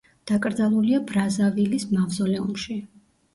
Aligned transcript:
დაკრძალულია 0.29 1.01
ბრაზავილის 1.11 1.85
მავზოლეუმში. 1.93 2.81